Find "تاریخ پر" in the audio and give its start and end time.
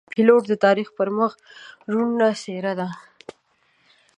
0.65-1.07